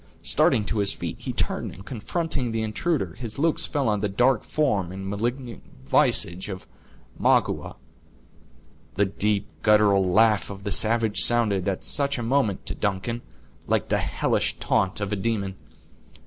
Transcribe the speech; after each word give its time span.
Starting 0.23 0.65
to 0.65 0.79
his 0.79 0.93
feet, 0.93 1.15
he 1.19 1.31
turned, 1.31 1.71
and, 1.75 1.85
confronting 1.85 2.49
the 2.51 2.63
intruder, 2.63 3.13
his 3.19 3.37
looks 3.37 3.67
fell 3.67 3.87
on 3.87 3.99
the 3.99 4.09
dark 4.09 4.43
form 4.43 4.91
and 4.91 5.07
malignant 5.07 5.61
visage 5.85 6.49
of 6.49 6.65
Magua. 7.19 7.75
The 8.95 9.05
deep 9.05 9.45
guttural 9.61 10.03
laugh 10.11 10.49
of 10.49 10.63
the 10.63 10.71
savage 10.71 11.19
sounded, 11.21 11.67
at 11.67 11.83
such 11.83 12.17
a 12.17 12.23
moment, 12.23 12.65
to 12.65 12.73
Duncan, 12.73 13.21
like 13.67 13.89
the 13.89 13.99
hellish 13.99 14.57
taunt 14.57 15.01
of 15.01 15.13
a 15.13 15.15
demon. 15.15 15.55